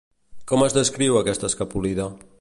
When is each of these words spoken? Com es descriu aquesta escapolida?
Com 0.51 0.63
es 0.67 0.75
descriu 0.79 1.19
aquesta 1.21 1.53
escapolida? 1.55 2.13